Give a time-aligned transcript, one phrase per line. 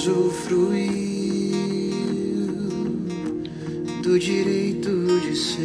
[0.00, 0.80] usufruiu
[4.02, 5.60] do direito de ser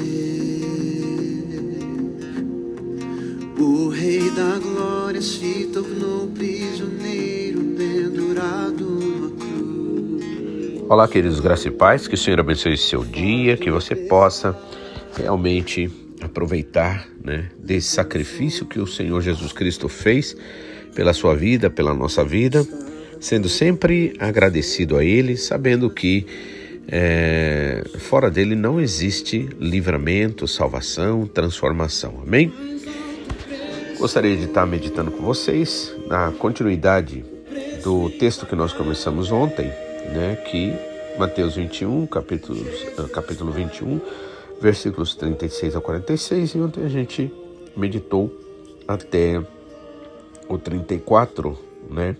[3.58, 10.83] o Rei da Glória se tornou prisioneiro pendurado numa cruz.
[10.90, 14.54] Olá, queridos graças e paz, que o Senhor abençoe seu dia, que você possa
[15.15, 15.90] realmente
[16.22, 20.36] aproveitar né, desse sacrifício que o Senhor Jesus Cristo fez
[20.94, 22.67] pela sua vida, pela nossa vida,
[23.26, 26.27] sendo sempre agradecido a Ele, sabendo que
[26.88, 32.22] é, fora dele não existe livramento, salvação, transformação.
[32.22, 32.53] Amém?
[33.98, 37.26] Gostaria de estar meditando com vocês na continuidade
[37.84, 39.66] do texto que nós começamos ontem,
[40.14, 40.72] né, que
[41.17, 42.64] Mateus 21, capítulo,
[43.12, 44.00] capítulo 21,
[44.62, 47.34] versículos 36 a 46, e ontem a gente
[47.76, 48.31] meditou
[48.88, 49.42] até
[50.48, 52.16] o 34, né?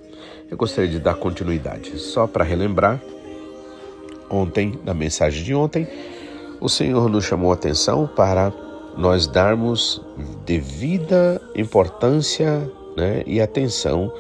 [0.50, 3.02] Eu gostaria de dar continuidade, só para relembrar,
[4.30, 5.88] ontem, na mensagem de ontem,
[6.60, 8.54] o Senhor nos chamou a atenção para
[8.98, 10.02] nós darmos
[10.46, 14.12] devida importância né, e atenção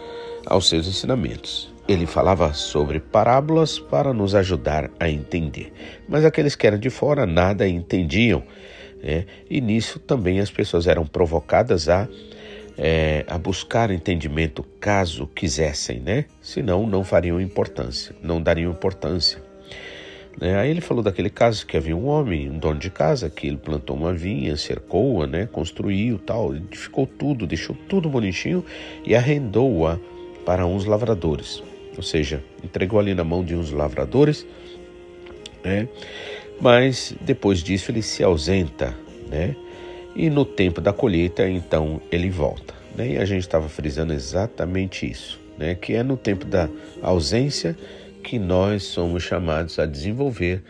[0.45, 1.73] aos seus ensinamentos.
[1.87, 5.71] Ele falava sobre parábolas para nos ajudar a entender,
[6.09, 8.43] mas aqueles que eram de fora nada entendiam,
[9.01, 9.25] né?
[9.49, 12.07] e nisso também as pessoas eram provocadas a
[12.77, 16.25] é, a buscar entendimento caso quisessem, né?
[16.41, 19.41] Senão não fariam importância, não dariam importância.
[20.39, 20.57] Né?
[20.57, 23.57] Aí ele falou daquele caso que havia um homem, um dono de casa, que ele
[23.57, 25.47] plantou uma vinha, cercou-a, né?
[25.49, 28.63] construiu tal, edificou tudo, deixou tudo bonitinho
[29.05, 29.99] e arrendou-a
[30.45, 31.63] para uns lavradores.
[31.95, 34.45] Ou seja, entregou ali na mão de uns lavradores,
[35.63, 35.87] né?
[36.59, 38.93] mas depois disso ele se ausenta,
[39.29, 39.55] né?
[40.15, 42.73] E no tempo da colheita, então ele volta.
[42.95, 43.13] Né?
[43.13, 45.75] E a gente estava frisando exatamente isso, né?
[45.75, 46.69] que é no tempo da
[47.01, 47.75] ausência
[48.23, 50.63] que nós somos chamados a desenvolver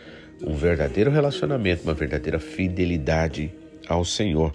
[0.44, 3.52] um verdadeiro relacionamento, uma verdadeira fidelidade
[3.88, 4.52] ao Senhor,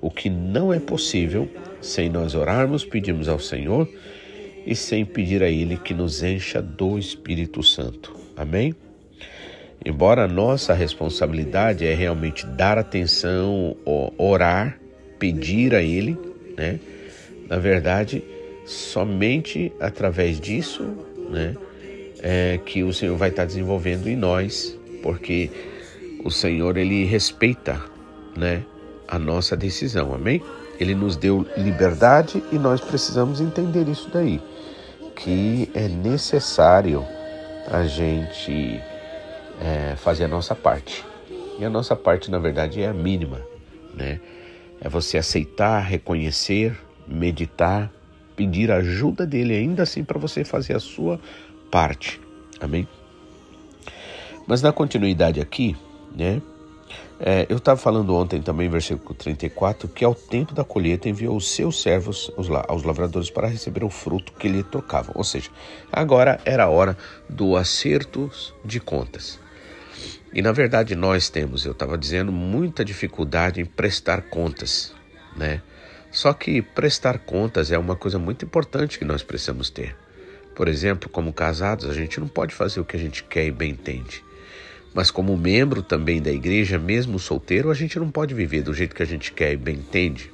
[0.00, 1.48] o que não é possível
[1.80, 3.88] sem nós orarmos, pedirmos ao Senhor
[4.66, 8.14] e sem pedir a Ele que nos encha do Espírito Santo.
[8.36, 8.74] Amém?
[9.84, 13.76] Embora a nossa responsabilidade é realmente dar atenção,
[14.16, 14.78] orar,
[15.18, 16.16] pedir a Ele,
[16.56, 16.78] né?
[17.48, 18.22] Na verdade,
[18.64, 20.84] somente através disso,
[21.30, 21.56] né?
[22.22, 25.50] É que o Senhor vai estar desenvolvendo em nós, porque
[26.24, 27.82] o Senhor ele respeita,
[28.36, 28.62] né?
[29.08, 30.40] A nossa decisão, amém?
[30.78, 34.40] Ele nos deu liberdade e nós precisamos entender isso daí,
[35.16, 37.04] que é necessário
[37.70, 38.80] a gente
[39.62, 41.04] é, fazer a nossa parte.
[41.58, 43.40] E a nossa parte, na verdade, é a mínima,
[43.94, 44.20] né?
[44.80, 47.92] É você aceitar, reconhecer, meditar,
[48.34, 51.20] pedir ajuda dele ainda assim para você fazer a sua
[51.70, 52.20] parte.
[52.60, 52.88] Amém?
[54.46, 55.76] Mas na continuidade aqui,
[56.12, 56.42] né?
[57.20, 61.48] É, eu estava falando ontem também, versículo 34, que ao tempo da colheita enviou os
[61.48, 65.14] seus servos os, aos lavradores para receber o fruto que lhe tocavam.
[65.14, 65.48] Ou seja,
[65.92, 66.98] agora era a hora
[67.28, 68.28] do acerto
[68.64, 69.40] de contas.
[70.34, 74.94] E na verdade nós temos, eu estava dizendo, muita dificuldade em prestar contas,
[75.36, 75.60] né?
[76.10, 79.96] Só que prestar contas é uma coisa muito importante que nós precisamos ter.
[80.54, 83.50] Por exemplo, como casados, a gente não pode fazer o que a gente quer e
[83.50, 84.22] bem entende.
[84.94, 88.94] Mas como membro também da igreja, mesmo solteiro, a gente não pode viver do jeito
[88.94, 90.30] que a gente quer e bem entende.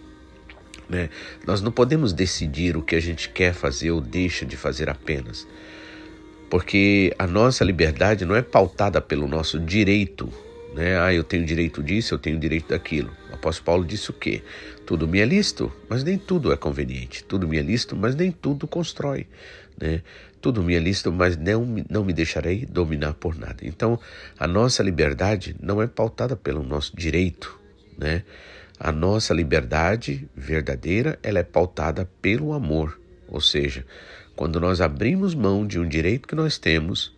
[0.88, 1.10] Né?
[1.46, 5.46] Nós não podemos decidir o que a gente quer fazer ou deixa de fazer apenas
[6.50, 10.32] porque a nossa liberdade não é pautada pelo nosso direito,
[10.74, 10.98] né?
[11.00, 13.10] Ah, eu tenho direito disso, eu tenho direito daquilo.
[13.30, 14.42] O apóstolo Paulo disse o quê?
[14.86, 17.22] Tudo me é lícito, mas nem tudo é conveniente.
[17.24, 19.26] Tudo me é lícito, mas nem tudo constrói,
[19.80, 20.02] né?
[20.40, 23.56] Tudo me é lícito, mas não, não me deixarei dominar por nada.
[23.62, 23.98] Então,
[24.38, 27.58] a nossa liberdade não é pautada pelo nosso direito,
[27.98, 28.22] né?
[28.78, 33.84] A nossa liberdade verdadeira, ela é pautada pelo amor, ou seja,
[34.38, 37.12] quando nós abrimos mão de um direito que nós temos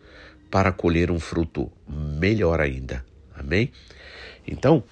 [0.51, 3.05] para colher um fruto melhor ainda.
[3.35, 3.71] Amém?
[4.49, 4.83] Então,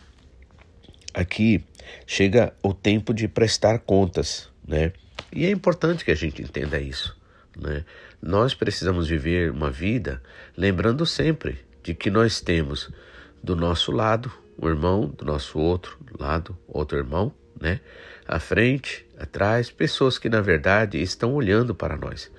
[1.15, 1.65] aqui
[2.07, 4.93] chega o tempo de prestar contas, né?
[5.33, 7.17] E é importante que a gente entenda isso,
[7.57, 7.83] né?
[8.21, 10.23] Nós precisamos viver uma vida
[10.55, 12.91] lembrando sempre de que nós temos
[13.43, 17.81] do nosso lado um irmão, do nosso outro lado outro irmão, né?
[18.27, 22.31] À frente, atrás, pessoas que na verdade estão olhando para nós,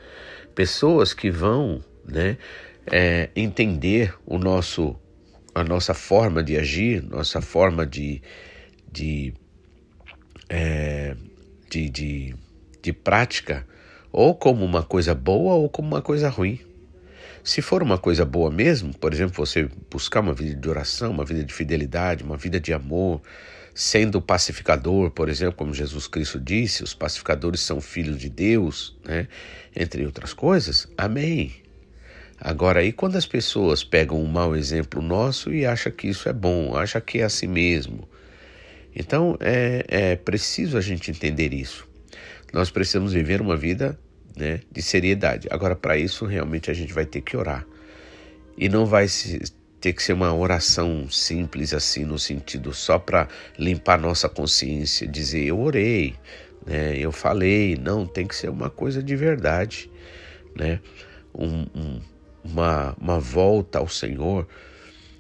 [0.54, 2.38] pessoas que vão, né,
[2.86, 4.95] é, entender o nosso,
[5.54, 8.21] a nossa forma de agir, nossa forma de,
[8.92, 9.33] de,
[10.48, 11.16] é,
[11.69, 12.36] de, de,
[12.81, 13.66] de prática,
[14.12, 16.60] ou como uma coisa boa ou como uma coisa ruim.
[17.44, 21.25] Se for uma coisa boa mesmo, por exemplo, você buscar uma vida de oração, uma
[21.25, 23.21] vida de fidelidade, uma vida de amor,
[23.79, 29.25] sendo pacificador, por exemplo, como Jesus Cristo disse, os pacificadores são filhos de Deus, né?
[29.73, 31.53] entre outras coisas, amém.
[32.41, 36.33] Agora, aí quando as pessoas pegam um mau exemplo nosso e acham que isso é
[36.33, 38.05] bom, acham que é assim mesmo.
[38.93, 41.87] Então, é, é preciso a gente entender isso.
[42.51, 43.97] Nós precisamos viver uma vida
[44.35, 45.47] né, de seriedade.
[45.49, 47.65] Agora, para isso, realmente a gente vai ter que orar.
[48.57, 49.07] E não vai
[49.79, 53.27] ter que ser uma oração simples assim, no sentido só para
[53.57, 56.15] limpar nossa consciência, dizer eu orei,
[56.65, 57.77] né, eu falei.
[57.77, 59.89] Não, tem que ser uma coisa de verdade,
[60.55, 60.79] né?
[61.33, 62.01] Um, um,
[62.43, 64.47] uma, uma volta ao Senhor,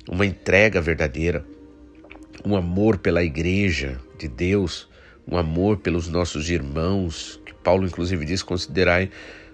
[0.09, 1.45] uma entrega verdadeira,
[2.43, 4.89] um amor pela igreja de Deus,
[5.27, 9.09] um amor pelos nossos irmãos, que Paulo inclusive diz considerai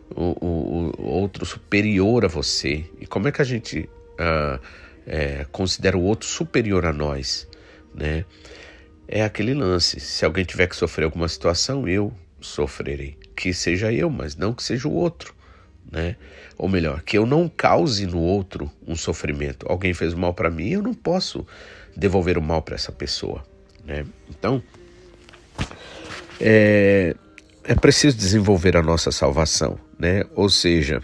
[0.10, 2.86] o, o, o outro superior a você.
[3.00, 4.60] E como é que a gente uh,
[5.06, 7.48] é, considera o outro superior a nós,
[7.94, 8.26] né?
[9.08, 10.00] É aquele lance.
[10.00, 12.12] Se alguém tiver que sofrer alguma situação, eu
[12.42, 13.18] sofrerei.
[13.36, 15.36] Que seja eu, mas não que seja o outro
[15.92, 16.16] né?
[16.58, 19.66] Ou melhor, que eu não cause no outro um sofrimento.
[19.70, 21.46] Alguém fez mal para mim, eu não posso
[21.96, 23.44] devolver o mal para essa pessoa,
[23.86, 24.06] né?
[24.30, 24.62] Então,
[26.40, 27.16] é,
[27.64, 30.24] é preciso desenvolver a nossa salvação, né?
[30.36, 31.02] Ou seja,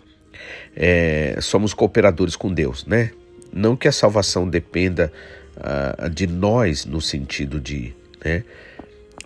[0.75, 3.11] é, somos cooperadores com Deus, né?
[3.51, 5.11] Não que a salvação dependa
[5.57, 7.93] uh, de nós no sentido de,
[8.23, 8.43] né?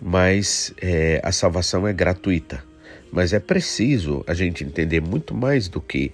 [0.02, 2.62] Mas é, a salvação é gratuita,
[3.10, 6.12] mas é preciso a gente entender muito mais do que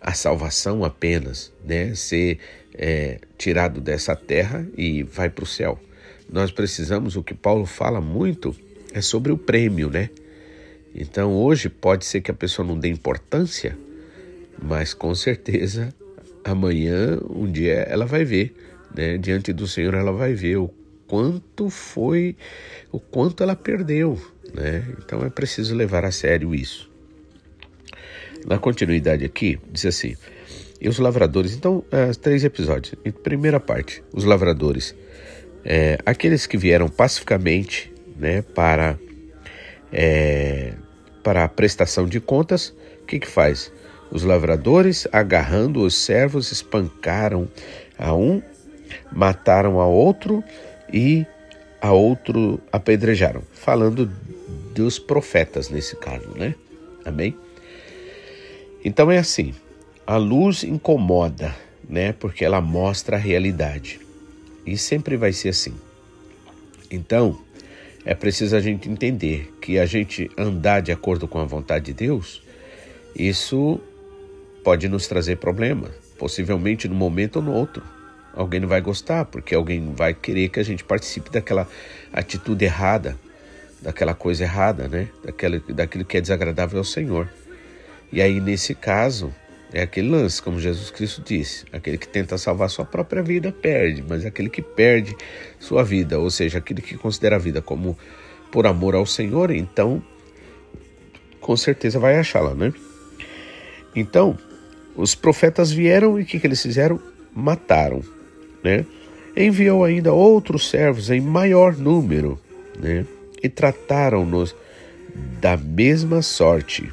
[0.00, 1.94] a salvação apenas, né?
[1.94, 2.38] Ser
[2.74, 5.78] é, tirado dessa terra e vai para o céu.
[6.32, 8.56] Nós precisamos, o que Paulo fala muito
[8.92, 10.10] é sobre o prêmio, né?
[10.94, 13.76] Então hoje pode ser que a pessoa não dê importância,
[14.60, 15.94] mas com certeza
[16.44, 18.54] amanhã, um dia, ela vai ver,
[18.94, 19.18] né?
[19.18, 20.70] Diante do Senhor ela vai ver o
[21.06, 22.36] quanto foi,
[22.92, 24.20] o quanto ela perdeu,
[24.54, 24.84] né?
[24.98, 26.90] Então é preciso levar a sério isso.
[28.46, 30.16] Na continuidade aqui, diz assim:
[30.80, 32.94] e os lavradores, então, é, três episódios.
[33.04, 34.94] Em primeira parte, os lavradores,
[35.62, 38.98] é, aqueles que vieram pacificamente né, para,
[39.92, 40.72] é,
[41.22, 43.70] para a prestação de contas, o que, que faz?
[44.10, 47.48] Os lavradores, agarrando os servos, espancaram
[47.98, 48.42] a um,
[49.12, 50.42] mataram a outro
[50.92, 51.24] e
[51.80, 54.10] a outro apedrejaram, falando
[54.74, 56.54] dos profetas nesse caso, né?
[57.04, 57.36] Amém?
[58.84, 59.54] Então é assim,
[60.06, 61.54] a luz incomoda,
[61.88, 62.12] né?
[62.12, 64.00] Porque ela mostra a realidade.
[64.66, 65.74] E sempre vai ser assim.
[66.90, 67.38] Então,
[68.04, 71.92] é preciso a gente entender que a gente andar de acordo com a vontade de
[71.92, 72.42] Deus,
[73.14, 73.80] isso
[74.64, 77.82] pode nos trazer problema, possivelmente no momento ou no outro.
[78.34, 81.66] Alguém não vai gostar, porque alguém vai querer que a gente participe daquela
[82.12, 83.18] atitude errada,
[83.82, 85.08] daquela coisa errada, né?
[85.24, 87.28] Daquela, daquilo que é desagradável ao Senhor.
[88.12, 89.34] E aí, nesse caso,
[89.72, 94.04] é aquele lance, como Jesus Cristo disse: aquele que tenta salvar sua própria vida perde,
[94.06, 95.16] mas aquele que perde
[95.58, 97.96] sua vida, ou seja, aquele que considera a vida como
[98.50, 100.02] por amor ao Senhor, então
[101.40, 102.72] com certeza vai achá-la, né?
[103.94, 104.36] Então,
[105.00, 107.00] os profetas vieram e o que, que eles fizeram?
[107.34, 108.02] Mataram,
[108.62, 108.84] né?
[109.36, 112.38] Enviou ainda outros servos em maior número,
[112.78, 113.06] né?
[113.42, 114.54] e trataram-nos
[115.40, 116.92] da mesma sorte,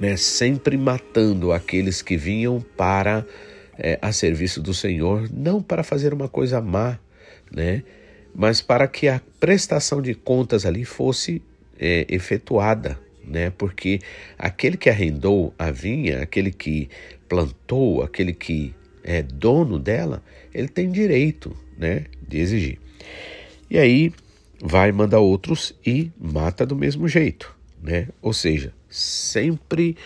[0.00, 0.16] né?
[0.16, 3.24] sempre matando aqueles que vinham para
[3.78, 6.98] é, a serviço do Senhor, não para fazer uma coisa má,
[7.52, 7.82] né?
[8.34, 11.42] mas para que a prestação de contas ali fosse
[11.78, 13.50] é, efetuada, né?
[13.50, 14.00] Porque
[14.38, 16.88] aquele que arrendou a vinha, aquele que
[17.28, 22.78] plantou, aquele que é dono dela, ele tem direito, né, de exigir.
[23.70, 24.12] E aí
[24.62, 28.08] vai mandar outros e mata do mesmo jeito, né?
[28.22, 29.96] Ou seja, sempre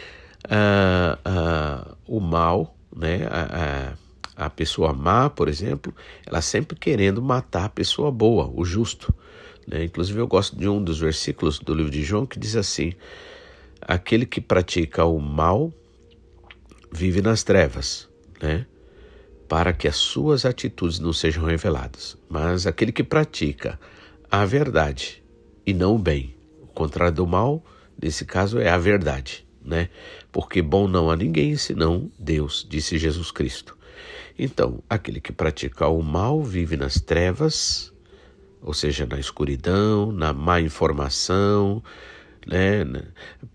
[0.49, 3.21] ah, ah, o mal, né?
[4.37, 5.95] A, pessoa má, por exemplo,
[6.25, 9.13] ela sempre querendo matar a pessoa boa, o justo.
[9.69, 9.85] Né?
[9.85, 12.95] Inclusive eu gosto de um dos versículos do livro de João que diz assim:
[13.83, 15.71] aquele que pratica o mal
[16.91, 18.09] vive nas trevas,
[18.41, 18.67] né?
[19.47, 22.17] Para que as suas atitudes não sejam reveladas.
[22.29, 23.79] Mas aquele que pratica
[24.31, 25.23] a verdade
[25.67, 26.35] e não o bem.
[26.63, 27.63] O contrário do mal,
[28.01, 29.91] nesse caso, é a verdade, né?
[30.33, 33.77] Porque bom não há ninguém senão Deus, disse Jesus Cristo.
[34.39, 37.93] Então, aquele que pratica o mal vive nas trevas,
[38.63, 41.83] ou seja, na escuridão, na má informação,
[42.47, 42.85] né,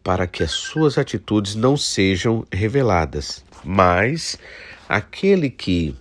[0.04, 4.38] para que as suas atitudes não sejam reveladas, mas
[4.88, 5.96] aquele que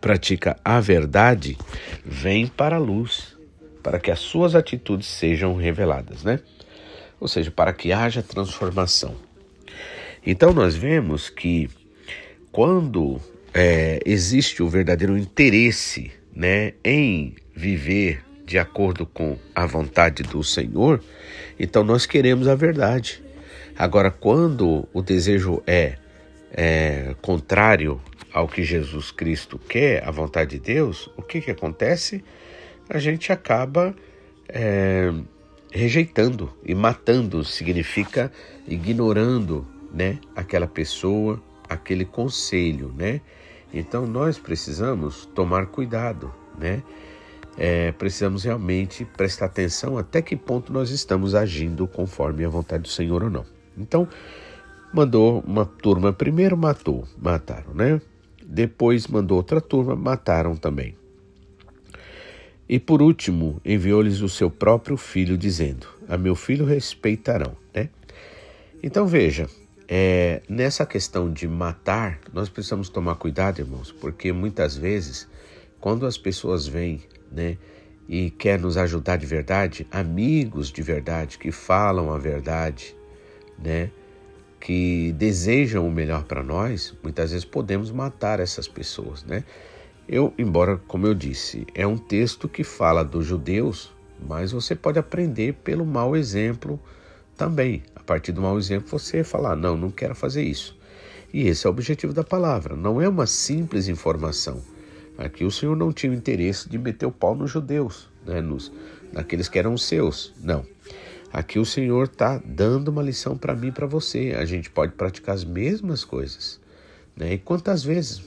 [0.00, 1.56] pratica a verdade
[2.04, 3.36] vem para a luz,
[3.82, 6.40] para que as suas atitudes sejam reveladas, né?
[7.20, 9.14] Ou seja, para que haja transformação.
[10.24, 11.68] Então nós vemos que
[12.50, 13.20] quando
[13.54, 21.02] é, existe o verdadeiro interesse né, em viver de acordo com a vontade do Senhor,
[21.58, 23.22] então nós queremos a verdade.
[23.78, 25.96] Agora, quando o desejo é,
[26.52, 28.00] é contrário
[28.32, 32.24] ao que Jesus Cristo quer, a vontade de Deus, o que, que acontece?
[32.88, 33.94] A gente acaba
[34.48, 35.12] é,
[35.70, 38.30] rejeitando e matando, significa
[38.68, 43.20] ignorando né, aquela pessoa, aquele conselho, né?
[43.72, 46.82] Então nós precisamos tomar cuidado, né?
[47.56, 52.88] É, precisamos realmente prestar atenção até que ponto nós estamos agindo conforme a vontade do
[52.88, 53.44] Senhor ou não.
[53.76, 54.08] Então,
[54.92, 58.00] mandou uma turma primeiro, matou, mataram, né?
[58.44, 60.96] Depois mandou outra turma, mataram também.
[62.68, 67.88] E por último, enviou-lhes o seu próprio filho, dizendo: A meu filho respeitarão, né?
[68.82, 69.46] Então veja,
[69.88, 75.28] é, nessa questão de matar, nós precisamos tomar cuidado, irmãos, porque muitas vezes,
[75.80, 77.58] quando as pessoas vêm, né,
[78.08, 82.96] e quer nos ajudar de verdade, amigos de verdade que falam a verdade,
[83.58, 83.90] né,
[84.60, 89.42] que desejam o melhor para nós, muitas vezes podemos matar essas pessoas, né?
[90.08, 94.98] Eu, embora, como eu disse, é um texto que fala dos judeus, mas você pode
[94.98, 96.78] aprender pelo mau exemplo
[97.36, 97.82] também.
[98.02, 100.76] A partir do mau exemplo, você falar: não, não quero fazer isso.
[101.32, 102.74] E esse é o objetivo da palavra.
[102.74, 104.60] Não é uma simples informação.
[105.16, 108.72] Aqui o Senhor não tinha interesse de meter o pau nos judeus, né, nos,
[109.12, 110.34] naqueles que eram seus.
[110.42, 110.66] Não.
[111.32, 114.34] Aqui o Senhor está dando uma lição para mim e para você.
[114.36, 116.60] A gente pode praticar as mesmas coisas.
[117.16, 117.34] Né?
[117.34, 118.20] E quantas vezes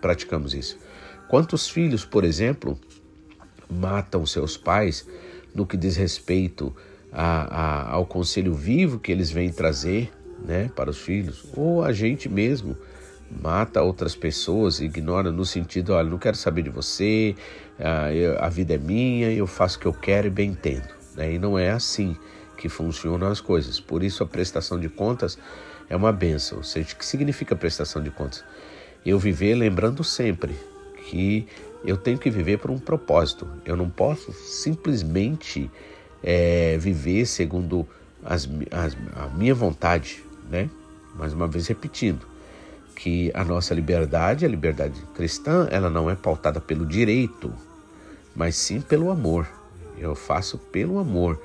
[0.00, 0.78] praticamos isso?
[1.28, 2.78] Quantos filhos, por exemplo,
[3.68, 5.06] matam seus pais
[5.52, 6.74] no que diz respeito
[7.18, 10.12] a, a, ao conselho vivo que eles vêm trazer
[10.44, 12.76] né, para os filhos, ou a gente mesmo
[13.42, 17.34] mata outras pessoas, ignora no sentido, olha, não quero saber de você,
[17.80, 20.88] a, eu, a vida é minha, eu faço o que eu quero e bem entendo.
[21.16, 21.32] Né?
[21.32, 22.14] E não é assim
[22.58, 23.80] que funcionam as coisas.
[23.80, 25.38] Por isso a prestação de contas
[25.88, 26.58] é uma benção.
[26.58, 28.44] Ou seja, o que significa prestação de contas?
[29.04, 30.54] Eu viver lembrando sempre
[31.08, 31.46] que
[31.82, 33.48] eu tenho que viver por um propósito.
[33.64, 35.70] Eu não posso simplesmente
[36.26, 37.86] é, viver segundo
[38.24, 40.68] as, as, a minha vontade, né?
[41.14, 42.26] Mais uma vez repetindo
[42.96, 47.52] que a nossa liberdade, a liberdade cristã, ela não é pautada pelo direito,
[48.34, 49.46] mas sim pelo amor.
[49.96, 51.40] Eu faço pelo amor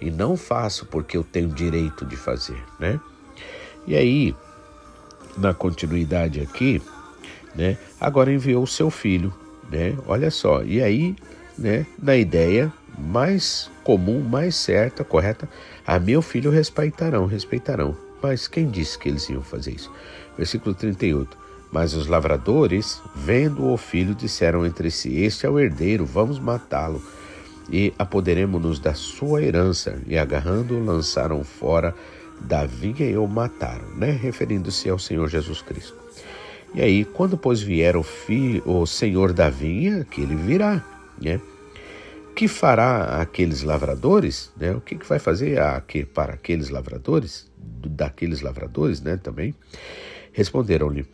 [0.00, 2.98] e não faço porque eu tenho direito de fazer, né?
[3.86, 4.34] E aí,
[5.36, 6.82] na continuidade aqui,
[7.54, 7.78] né?
[8.00, 9.32] Agora enviou o seu filho,
[9.70, 9.96] né?
[10.06, 10.62] Olha só.
[10.64, 11.14] E aí,
[11.58, 11.86] né?
[12.00, 15.48] Na ideia mais comum, mais certa, correta,
[15.86, 17.96] a meu filho respeitarão, respeitarão.
[18.22, 19.90] Mas quem disse que eles iam fazer isso?
[20.36, 21.36] Versículo 38.
[21.70, 27.02] Mas os lavradores, vendo o filho, disseram entre si: Este é o herdeiro, vamos matá-lo
[27.70, 30.00] e apoderemos-nos da sua herança.
[30.06, 31.94] E agarrando-o, lançaram fora
[32.40, 34.10] da vinha e o mataram, né?
[34.10, 35.94] Referindo-se ao Senhor Jesus Cristo.
[36.74, 38.04] E aí, quando pois vier o,
[38.64, 40.82] o Senhor da vinha, que ele virá,
[41.20, 41.40] né?
[42.34, 44.52] que fará aqueles lavradores?
[44.56, 44.72] Né?
[44.72, 47.50] O que, que vai fazer aqui para aqueles lavradores?
[47.56, 49.16] Daqueles lavradores, né?
[49.16, 49.54] Também
[50.32, 51.06] responderam-lhe: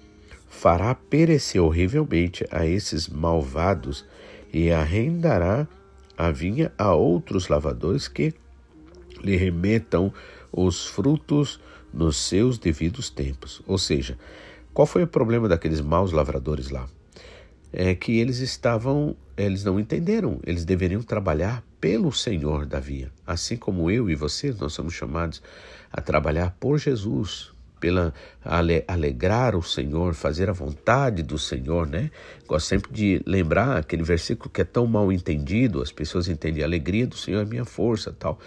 [0.49, 4.05] fará perecer horrivelmente a esses malvados
[4.53, 5.69] e arrendará
[6.17, 8.35] a vinha a outros lavradores que
[9.23, 10.13] lhe remetam
[10.51, 11.61] os frutos
[11.93, 13.63] nos seus devidos tempos.
[13.67, 14.19] Ou seja,
[14.73, 16.89] qual foi o problema daqueles maus lavradores lá?
[17.73, 23.11] é que eles estavam, eles não entenderam, eles deveriam trabalhar pelo Senhor da via.
[23.27, 25.43] Assim como eu e você, nós somos chamados
[25.93, 28.13] a trabalhar por Jesus, pela
[28.45, 32.11] ale, alegrar o Senhor, fazer a vontade do Senhor, né?
[32.47, 36.67] Gosto sempre de lembrar aquele versículo que é tão mal entendido, as pessoas entendem a
[36.67, 38.39] alegria do Senhor é minha força, tal,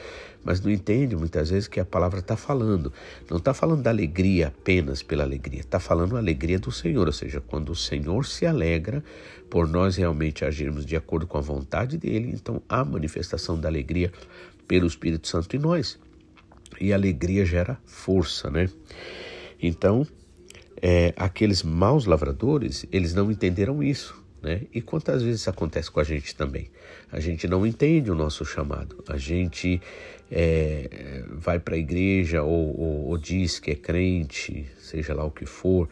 [0.44, 2.94] mas não entendem muitas vezes que a palavra está falando.
[3.30, 7.14] Não está falando da alegria apenas pela alegria, está falando a alegria do Senhor, ou
[7.14, 9.04] seja, quando o Senhor se alegra
[9.50, 14.12] por nós realmente agirmos de acordo com a vontade dele, então há manifestação da alegria
[14.68, 16.00] pelo Espírito Santo em nós.
[16.80, 18.70] E alegria gera força, né?
[19.62, 20.06] Então,
[20.82, 24.22] é, aqueles maus lavradores, eles não entenderam isso.
[24.42, 24.64] Né?
[24.74, 26.70] E quantas vezes acontece com a gente também?
[27.10, 29.82] A gente não entende o nosso chamado, a gente
[30.30, 35.32] é, vai para a igreja ou, ou, ou, diz que é crente, seja lá o
[35.32, 35.88] que for,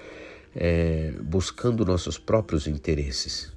[0.54, 3.54] é, buscando nossos próprios interesses,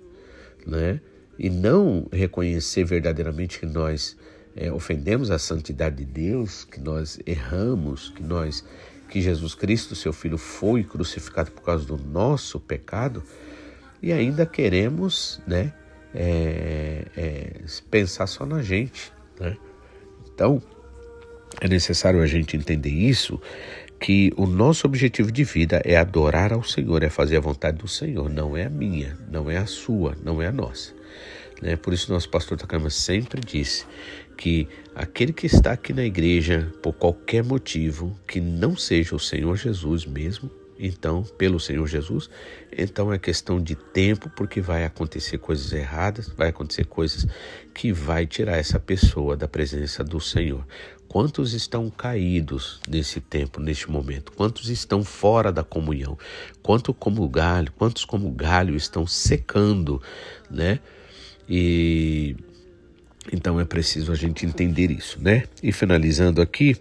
[0.64, 1.00] né?
[1.36, 4.16] e não reconhecer verdadeiramente que nós
[4.56, 8.64] é, ofendemos a santidade de Deus, que nós erramos, que nós
[9.08, 13.22] que Jesus Cristo, seu Filho, foi crucificado por causa do nosso pecado,
[14.02, 15.72] e ainda queremos né,
[16.12, 17.52] é, é,
[17.90, 19.12] pensar só na gente.
[19.38, 19.56] Né?
[20.26, 20.60] Então,
[21.60, 23.40] é necessário a gente entender isso,
[24.00, 27.88] que o nosso objetivo de vida é adorar ao Senhor, é fazer a vontade do
[27.88, 30.92] Senhor, não é a minha, não é a sua, não é a nossa.
[31.62, 31.76] Né?
[31.76, 33.86] Por isso, nosso pastor Takama sempre disse
[34.36, 39.56] que aquele que está aqui na igreja por qualquer motivo que não seja o Senhor
[39.56, 42.28] Jesus mesmo, então, pelo Senhor Jesus,
[42.76, 47.26] então é questão de tempo, porque vai acontecer coisas erradas, vai acontecer coisas
[47.72, 50.66] que vai tirar essa pessoa da presença do Senhor.
[51.06, 54.32] Quantos estão caídos nesse tempo, neste momento?
[54.32, 56.18] Quantos estão fora da comunhão?
[56.60, 60.02] Quanto como galho, quantos como galho estão secando,
[60.50, 60.80] né?
[61.48, 62.36] E
[63.32, 65.44] então é preciso a gente entender isso, né?
[65.62, 66.76] E finalizando aqui,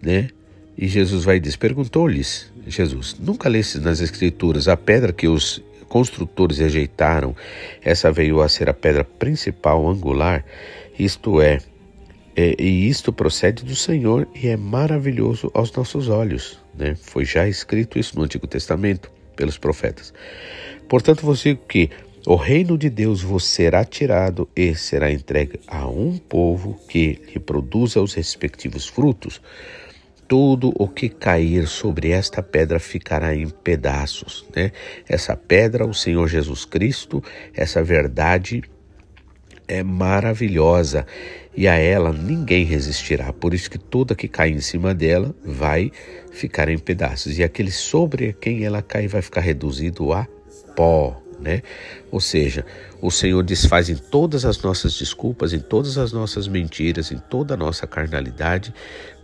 [0.00, 0.30] né?
[0.76, 6.58] E Jesus vai dizer, perguntou-lhes, Jesus, nunca lestes nas escrituras a pedra que os construtores
[6.58, 7.34] rejeitaram,
[7.82, 10.44] essa veio a ser a pedra principal angular,
[10.98, 11.60] isto é,
[12.34, 16.58] é, e isto procede do Senhor e é maravilhoso aos nossos olhos.
[16.76, 16.94] Né?
[16.94, 20.12] Foi já escrito isso no Antigo Testamento pelos profetas.
[20.88, 21.90] Portanto, você que
[22.26, 27.38] o reino de Deus vos será tirado e será entregue a um povo que lhe
[27.38, 29.40] produza os respectivos frutos
[30.28, 34.72] tudo o que cair sobre esta pedra ficará em pedaços, né?
[35.08, 37.22] Essa pedra, o Senhor Jesus Cristo,
[37.54, 38.62] essa verdade
[39.68, 41.06] é maravilhosa
[41.56, 43.32] e a ela ninguém resistirá.
[43.32, 45.90] Por isso que toda que cai em cima dela vai
[46.30, 50.26] ficar em pedaços e aquele sobre quem ela cai vai ficar reduzido a
[50.74, 51.25] pó.
[51.38, 51.62] Né?
[52.10, 52.64] Ou seja,
[53.00, 57.54] o Senhor desfaz em todas as nossas desculpas, em todas as nossas mentiras, em toda
[57.54, 58.72] a nossa carnalidade,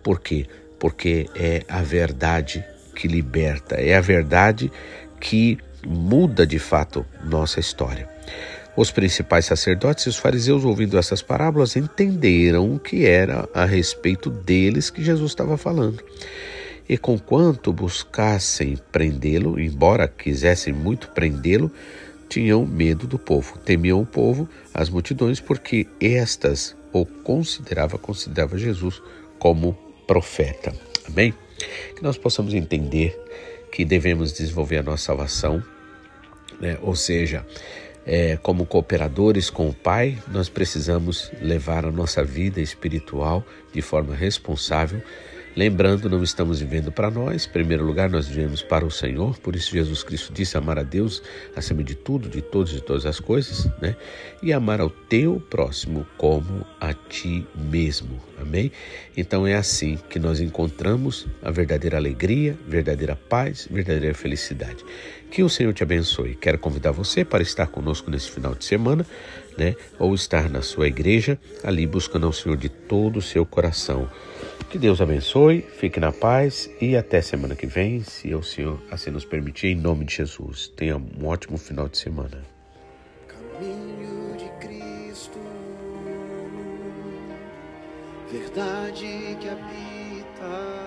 [0.02, 0.46] porque
[0.78, 2.64] porque é a verdade
[2.96, 4.70] que liberta, é a verdade
[5.20, 8.08] que muda de fato nossa história.
[8.76, 14.90] Os principais sacerdotes e os fariseus, ouvindo essas parábolas, entenderam que era a respeito deles
[14.90, 16.02] que Jesus estava falando.
[16.88, 21.70] E conquanto buscassem prendê-lo, embora quisessem muito prendê-lo,
[22.28, 29.02] tinham medo do povo, temiam o povo, as multidões, porque estas o considerava, considerava Jesus
[29.38, 29.74] como
[30.06, 30.74] profeta.
[31.06, 31.34] Amém?
[31.94, 33.18] Que nós possamos entender
[33.70, 35.62] que devemos desenvolver a nossa salvação,
[36.60, 36.78] né?
[36.82, 37.44] ou seja,
[38.04, 44.14] é, como cooperadores com o Pai, nós precisamos levar a nossa vida espiritual de forma
[44.14, 45.02] responsável
[45.54, 49.54] Lembrando, não estamos vivendo para nós, em primeiro lugar, nós vivemos para o Senhor, por
[49.54, 51.22] isso Jesus Cristo disse amar a Deus
[51.54, 53.94] acima de tudo, de todos e todas as coisas, né?
[54.42, 58.72] E amar ao teu próximo como a ti mesmo, amém?
[59.14, 64.82] Então é assim que nós encontramos a verdadeira alegria, verdadeira paz, verdadeira felicidade.
[65.30, 66.34] Que o Senhor te abençoe.
[66.34, 69.04] Quero convidar você para estar conosco nesse final de semana,
[69.58, 69.76] né?
[69.98, 74.08] Ou estar na sua igreja, ali buscando ao Senhor de todo o seu coração.
[74.70, 79.10] Que Deus abençoe, fique na paz e até semana que vem, se o Senhor assim
[79.10, 80.68] nos permitir, em nome de Jesus.
[80.68, 82.42] Tenha um ótimo final de semana.
[83.28, 85.38] Caminho de Cristo,
[88.30, 90.81] verdade que habita